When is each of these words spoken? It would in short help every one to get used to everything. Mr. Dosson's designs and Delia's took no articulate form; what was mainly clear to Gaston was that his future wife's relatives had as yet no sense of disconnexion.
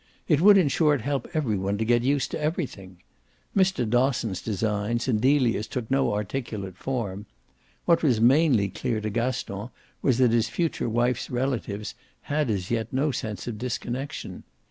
It 0.27 0.41
would 0.41 0.57
in 0.57 0.67
short 0.67 1.01
help 1.01 1.27
every 1.35 1.55
one 1.55 1.77
to 1.77 1.85
get 1.85 2.01
used 2.01 2.31
to 2.31 2.41
everything. 2.41 3.03
Mr. 3.55 3.87
Dosson's 3.87 4.41
designs 4.41 5.07
and 5.07 5.21
Delia's 5.21 5.67
took 5.67 5.91
no 5.91 6.11
articulate 6.15 6.75
form; 6.75 7.27
what 7.85 8.01
was 8.01 8.19
mainly 8.19 8.67
clear 8.67 8.99
to 8.99 9.11
Gaston 9.11 9.69
was 10.01 10.17
that 10.17 10.31
his 10.31 10.49
future 10.49 10.89
wife's 10.89 11.29
relatives 11.29 11.93
had 12.21 12.49
as 12.49 12.71
yet 12.71 12.91
no 12.91 13.11
sense 13.11 13.45
of 13.45 13.59
disconnexion. 13.59 14.41